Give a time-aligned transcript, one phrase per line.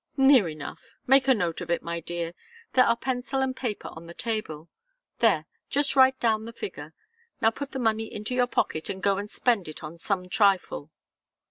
[0.17, 0.95] "Near enough.
[1.05, 2.33] Make a note of it, my dear.
[2.73, 4.67] There are pencil and paper on the table.
[5.19, 6.95] There just write down the figure.
[7.39, 10.89] Now put the money into your pocket, and go and spend it on some trifle."